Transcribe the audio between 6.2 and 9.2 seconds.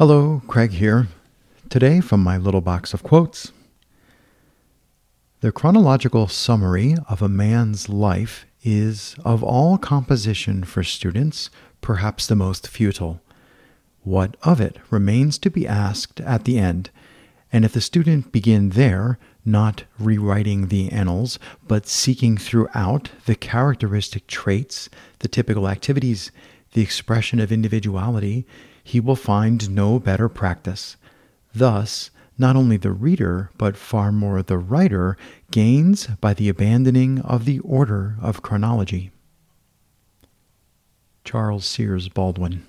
summary of a man's life is,